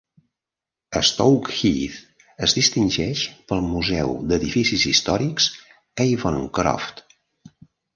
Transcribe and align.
Stoke 1.09 1.53
Heath 1.57 2.23
es 2.49 2.57
distingeix 2.61 3.27
pel 3.53 3.63
Museu 3.77 4.19
d'edificis 4.33 4.91
històrics 4.95 5.53
Avoncroft. 6.11 7.11